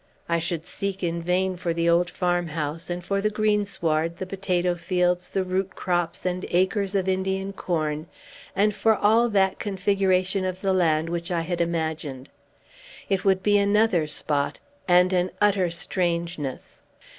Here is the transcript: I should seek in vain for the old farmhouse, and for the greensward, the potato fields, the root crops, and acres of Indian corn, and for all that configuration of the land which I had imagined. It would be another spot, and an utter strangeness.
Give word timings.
I 0.27 0.39
should 0.39 0.65
seek 0.65 1.03
in 1.03 1.21
vain 1.21 1.57
for 1.57 1.75
the 1.75 1.87
old 1.87 2.09
farmhouse, 2.09 2.89
and 2.89 3.05
for 3.05 3.21
the 3.21 3.29
greensward, 3.29 4.17
the 4.17 4.25
potato 4.25 4.73
fields, 4.73 5.29
the 5.29 5.43
root 5.43 5.75
crops, 5.75 6.25
and 6.25 6.43
acres 6.49 6.95
of 6.95 7.07
Indian 7.07 7.53
corn, 7.53 8.07
and 8.55 8.73
for 8.73 8.95
all 8.95 9.29
that 9.29 9.59
configuration 9.59 10.43
of 10.43 10.61
the 10.61 10.73
land 10.73 11.07
which 11.09 11.29
I 11.29 11.41
had 11.41 11.61
imagined. 11.61 12.29
It 13.09 13.23
would 13.23 13.43
be 13.43 13.59
another 13.59 14.07
spot, 14.07 14.57
and 14.87 15.13
an 15.13 15.29
utter 15.39 15.69
strangeness. 15.69 16.81